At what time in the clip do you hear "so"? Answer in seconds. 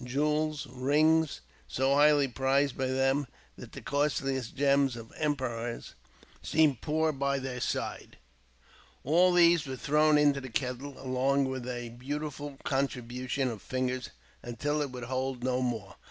1.67-1.93